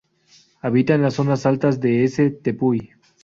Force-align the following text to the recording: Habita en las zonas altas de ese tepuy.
Habita 0.63 0.95
en 0.95 1.03
las 1.03 1.13
zonas 1.13 1.45
altas 1.45 1.79
de 1.79 2.03
ese 2.03 2.31
tepuy. 2.31 2.89